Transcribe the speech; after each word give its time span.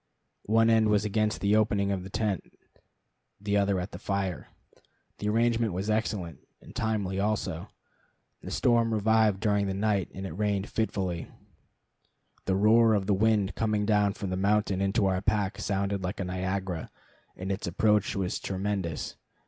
One 0.47 0.71
end 0.71 0.89
was 0.89 1.05
against 1.05 1.41
the 1.41 1.55
opening 1.55 1.91
of 1.91 2.01
the 2.03 2.09
tent, 2.09 2.55
the 3.39 3.55
other 3.55 3.79
at 3.79 3.91
the 3.91 3.99
fire. 3.99 4.47
The 5.19 5.29
arrangement 5.29 5.73
was 5.73 5.91
excellent, 5.91 6.39
and 6.59 6.75
timely 6.75 7.19
also. 7.19 7.67
The 8.41 8.49
storm 8.49 8.95
revived 8.95 9.39
during 9.41 9.67
the 9.67 9.75
night, 9.75 10.09
and 10.11 10.25
it 10.25 10.31
rained 10.35 10.67
fitfully. 10.67 11.27
The 12.45 12.55
roar 12.55 12.95
of 12.95 13.05
the 13.05 13.13
wind 13.13 13.53
coming 13.53 13.85
down 13.85 14.13
from 14.13 14.31
the 14.31 14.37
mountain 14.37 14.81
into 14.81 15.05
our 15.05 15.21
park 15.21 15.59
sounded 15.59 16.01
like 16.01 16.19
a 16.19 16.25
Niagara, 16.25 16.89
and 17.35 17.51
its 17.51 17.67
approach 17.67 18.15
was 18.15 18.39
tremendous. 18.39 19.17